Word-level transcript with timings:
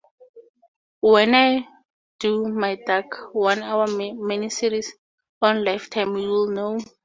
When 1.01 1.35
I 1.35 1.67
do 2.17 2.47
my 2.47 2.73
dark, 2.87 3.35
one-hour 3.35 3.85
miniseries 3.85 4.87
on 5.43 5.63
"Lifetime", 5.63 6.17
you'll 6.17 6.47
know! 6.49 6.79